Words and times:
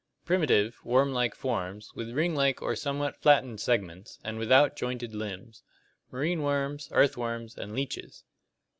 Primitive, 0.25 0.83
worm 0.83 1.13
like 1.13 1.35
forms, 1.35 1.91
with 1.93 2.09
ring 2.09 2.33
like 2.33 2.59
or 2.59 2.75
somewhat 2.75 3.21
flattened 3.21 3.61
segments, 3.61 4.17
and 4.23 4.39
without 4.39 4.75
jointed 4.75 5.13
limbs. 5.13 5.61
Marine 6.09 6.41
worms, 6.41 6.89
earthworms, 6.91 7.55
and 7.55 7.75
leeches. 7.75 8.23